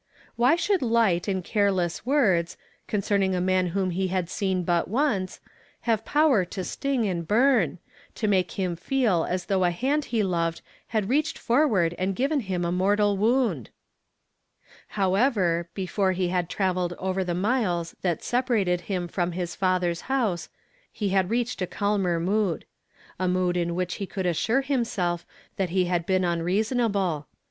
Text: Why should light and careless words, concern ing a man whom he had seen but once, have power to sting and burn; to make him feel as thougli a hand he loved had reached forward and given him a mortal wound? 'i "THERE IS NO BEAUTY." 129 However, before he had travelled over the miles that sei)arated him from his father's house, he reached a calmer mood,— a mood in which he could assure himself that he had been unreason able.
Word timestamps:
Why 0.35 0.55
should 0.55 0.81
light 0.81 1.27
and 1.27 1.43
careless 1.43 2.07
words, 2.07 2.57
concern 2.87 3.21
ing 3.21 3.35
a 3.35 3.39
man 3.39 3.67
whom 3.67 3.91
he 3.91 4.07
had 4.07 4.31
seen 4.31 4.63
but 4.63 4.87
once, 4.87 5.39
have 5.81 6.03
power 6.03 6.43
to 6.43 6.63
sting 6.63 7.07
and 7.07 7.27
burn; 7.27 7.77
to 8.15 8.27
make 8.27 8.53
him 8.53 8.75
feel 8.75 9.25
as 9.29 9.45
thougli 9.45 9.67
a 9.67 9.69
hand 9.69 10.05
he 10.05 10.23
loved 10.23 10.63
had 10.87 11.07
reached 11.07 11.37
forward 11.37 11.93
and 11.99 12.15
given 12.15 12.39
him 12.39 12.65
a 12.65 12.71
mortal 12.71 13.15
wound? 13.15 13.69
'i 13.69 14.95
"THERE 14.95 14.97
IS 14.97 14.97
NO 14.97 14.97
BEAUTY." 14.97 15.11
129 15.11 15.21
However, 15.21 15.69
before 15.75 16.11
he 16.13 16.29
had 16.29 16.49
travelled 16.49 16.93
over 16.97 17.23
the 17.23 17.35
miles 17.35 17.95
that 18.01 18.21
sei)arated 18.21 18.79
him 18.81 19.07
from 19.07 19.33
his 19.33 19.53
father's 19.53 20.01
house, 20.09 20.49
he 20.91 21.15
reached 21.21 21.61
a 21.61 21.67
calmer 21.67 22.19
mood,— 22.19 22.65
a 23.19 23.27
mood 23.27 23.55
in 23.55 23.75
which 23.75 23.93
he 23.97 24.07
could 24.07 24.25
assure 24.25 24.61
himself 24.61 25.27
that 25.57 25.69
he 25.69 25.85
had 25.85 26.07
been 26.07 26.23
unreason 26.23 26.79
able. 26.79 27.27